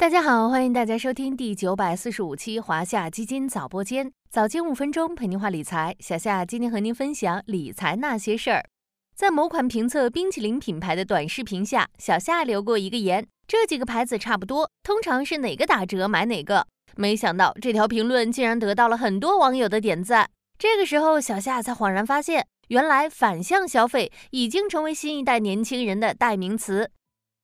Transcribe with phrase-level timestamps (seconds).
[0.00, 5.94] 大家好，欢迎大家收听第九百四十五期华夏基金早播间，早间五分钟陪您话理财。
[6.00, 8.64] 小夏今天和您分享理财那些事儿。
[9.14, 16.66] 在某款评测冰淇淋品牌的短视频下，小夏留过一个言：这几个牌子差不多，通常是哪个打折买哪个。
[16.96, 20.30] 没想到这条评论竟然得到了很多网友的点赞。
[20.58, 26.90] 这个时候，小夏才恍然发现，原来反向消费已经成为新一代年轻人的代名词。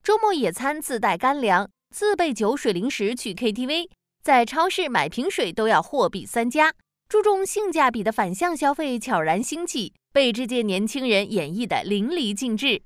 [0.02, 1.68] 周末野餐自带干粮。
[1.98, 3.88] 自备酒水零食去 KTV，
[4.23, 6.74] 在超市买瓶水都要货比三家，
[7.09, 12.82] 注重性价比的反向消费悄然兴起，被这届年轻人演绎的淋漓尽致。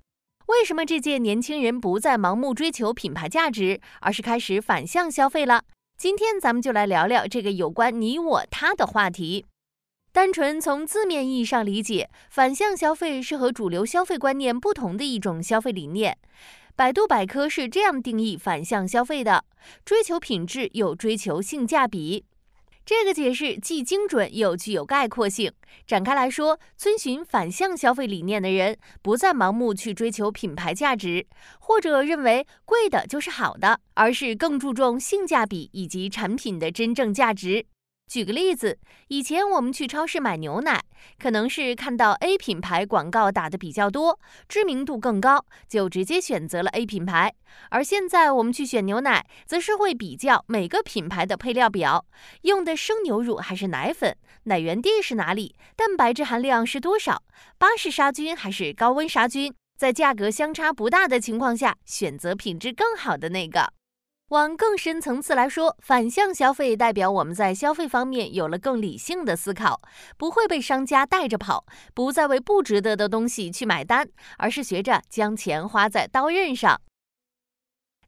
[0.47, 5.65] 为什么这届年轻人不再盲目追求品牌价值，而是开始反向消费了？
[5.99, 9.45] 今天咱们就来聊聊这个有关你我他的话题。
[10.13, 16.17] 单纯从字面意义上理解，反向消费是和主流消费观念不同的一种消费理念。
[16.77, 19.45] 百度百科是这样定义反向消费的：
[19.85, 22.25] 追求品质又追求性价比。
[22.87, 25.53] 这个解释既精准又具有概括性。
[25.87, 31.27] 展开来说，遵循反向消费理念的人，不再盲目去追求品牌价值，
[31.59, 37.67] 或者认为贵的就是好的，而是更注重性价比以及产品的真正价值。
[38.11, 40.83] 举个例子，以前我们去超市买牛奶，
[41.17, 47.33] 可能是看到 A 品牌广告打的比较多，知名度更高，就直接选择了 A 品牌。
[47.69, 52.05] 而现在我们去选牛奶，则是会比较每个品牌的配料表，
[52.43, 57.23] 用的生牛乳还是奶粉，奶源地是哪里，蛋白质含量是多少，
[57.59, 63.73] 巴氏杀菌还是高温杀菌，在价格相差不大的情况下，选择品质更好的那个。
[64.31, 69.81] 往更深层次来说，反向消费代表我们在消费方面有了更理性的思考，
[70.17, 71.65] 不会被商家带着跑，
[71.95, 76.81] 不再为不值得的东西去买单，而是学着将钱花在刀刃上。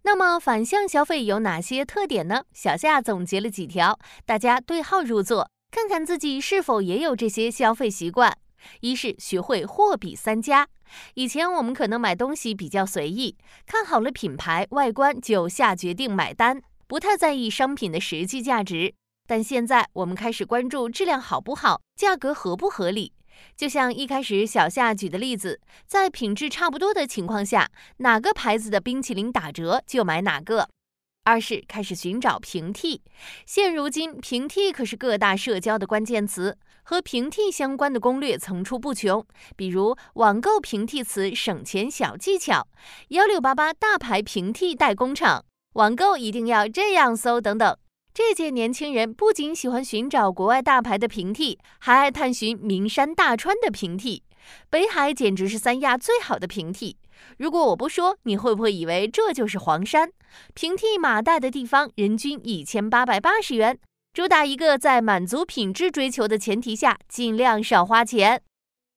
[0.05, 2.45] 那么，反向消费有哪些特点呢？
[2.53, 8.39] 小夏总结了几条，大家对号入座，看看自己是否也有这些消费习惯。
[8.79, 10.69] 一是学会货比三家。
[11.15, 13.37] 以前我们可能买东西比较随意，
[13.67, 18.95] 看好了品牌外观就下决定买单，不太在意商品的实际价值。
[19.27, 23.13] 但现在我们开始关注质量好不好，价格合不合理。
[23.57, 30.69] 就像一开始小夏举的例子，在品质差不多的情况下，哪个牌子的冰淇淋打折就买哪个。
[31.25, 33.01] 二是开始寻找平替，
[33.47, 39.25] 现如今平替可是各大社交的关键词，和平替相关的攻略层出不穷。
[39.57, 42.67] 比如网购平替词省钱小技巧，
[43.09, 45.45] 幺六八八大牌平替代工厂，
[45.75, 47.77] 网购一定要这样搜等等。
[48.15, 54.23] 这届年轻人不仅喜欢寻找国外大牌的平替，还爱探寻名山大川的平替。
[54.69, 56.99] 北海简直是三亚最好的平替。
[57.39, 60.11] 如果我不说，你会不会以为这就是黄山？
[60.53, 63.79] 平替马代的地方，人均一千八百八十元，
[64.13, 68.43] 主打一个在满足品质追求的前提下，尽量少花钱。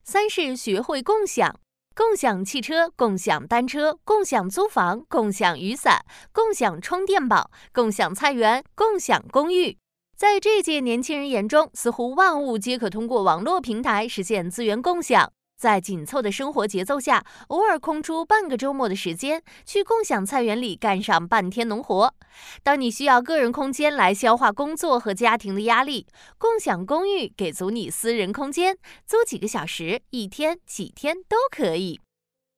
[0.03, 1.57] 三是学会共享，
[1.95, 9.77] 共享汽车，共享单车，共享租房，共享雨伞，共享充电宝，共享菜园，共享公寓。
[10.17, 15.31] 在这届年轻人眼中，似乎万物皆可通过网络平台实现资源共享。
[15.57, 22.13] 在紧凑的生活节奏下，偶尔空出半个周末的时间，去共享菜园里干上半天农活。
[22.61, 26.07] 当你需要个人空间来消化工作和家庭的压力，
[26.38, 31.99] 共享公寓给足你私人空间，租几个小时、一天、几天都可以。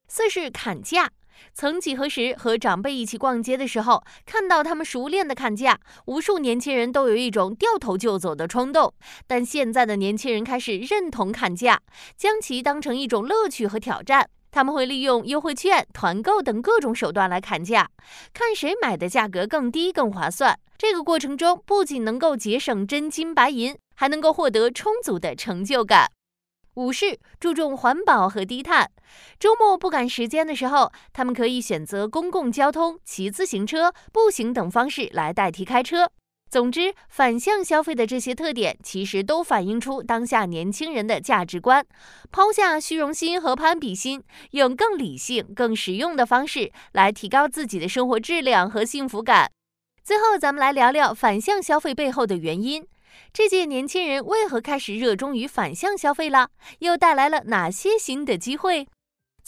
[0.07, 1.11] 四是砍价。
[1.53, 8.93] 曾几何时，和长辈一起逛街的时候，看到他们熟练的砍价，无数年轻人都有一种掉头就走的冲动。
[9.25, 11.81] 但现在的年轻人开始认同砍价，
[12.15, 14.29] 将其当成一种乐趣和挑战。
[14.49, 17.89] 他们会利用优惠券、团购等各种手段来砍价，
[18.33, 20.57] 看谁买的价格更低、更划算。
[20.77, 26.09] 这个过程中，不仅能够节省真金白银，还能够获得充足的成就感。
[26.75, 28.89] 五是注重环保和低碳。
[29.39, 36.09] 周末不赶时间的时候，他们可以选择公共交通、骑自行车、步行等方式来代替开车。
[36.49, 41.85] 总之，反向消费的这些特点，其实都反映出当下年轻人的价值观：
[42.31, 49.51] 抛下虚荣心和攀比心，用更理性、更实用的方式来提高自己的生活质量和幸福感。
[50.05, 52.87] 最后，咱们来聊聊反向消费背后的原因。
[53.33, 56.47] 这届年轻人为何开始热衷于反向消费了？
[56.79, 58.87] 又带来了哪些新的机会？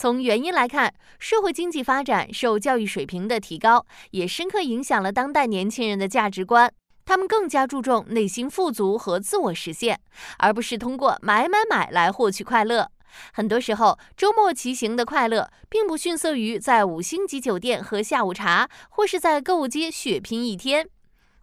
[0.01, 6.71] 从原因来看，社会经济发展、受教育水平的提高，也深刻影响了当代年轻人的价值观。
[7.03, 9.99] 他们更加注重内心富足和自我实现，
[10.37, 12.89] 而不是通过买买买来获取快乐。
[13.33, 20.87] 很多时候，周末骑行的快乐并不逊色于在五星级酒店喝下午茶，或是在购物街血拼一天。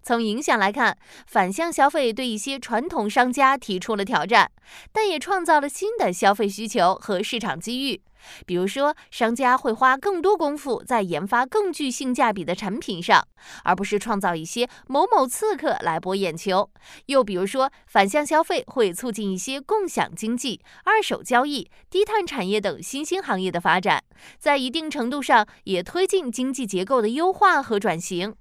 [0.03, 4.51] 从影响来看，反向消费对一些传统商家提出了挑战，
[4.93, 8.01] 但也创造了新的消费需求和市场机遇。
[8.47, 13.27] 比如说，商家会花更多功夫在研发更具性价比的产品上，
[13.65, 16.71] 而不是创造一些某某刺客来博眼球。
[17.07, 24.03] 又比如说，反向消费会促进一些共享经济、二手交易、低碳产业等新兴行业的发展，
[24.39, 28.35] 在一定程度上也推进经济结构的优化和转型。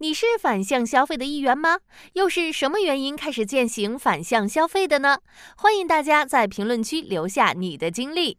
[0.00, 1.78] 你是反向消费的一员吗？
[2.12, 5.18] 又是什么原因开始践行反向消费的呢？
[5.56, 8.38] 欢迎大家在评论区留下你的经历。